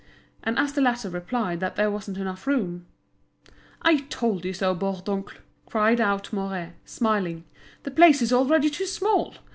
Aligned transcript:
And 0.41 0.57
as 0.57 0.73
the 0.73 0.81
latter 0.81 1.11
replied 1.11 1.59
that 1.59 1.75
there 1.75 1.91
wasn't 1.91 2.17
enough 2.17 2.47
room: 2.47 2.87
"I 3.83 3.97
told 3.97 4.45
you 4.45 4.51
so, 4.51 4.73
Bourdoncle," 4.73 5.37
cried 5.67 6.01
out 6.01 6.33
Mouret, 6.33 6.73
smiling; 6.85 7.43
"the 7.83 7.91
place 7.91 8.19
is 8.23 8.33
already 8.33 8.71
too 8.71 8.87
small. 8.87 9.35